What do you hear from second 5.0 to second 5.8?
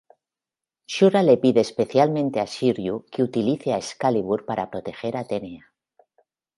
a Atenea.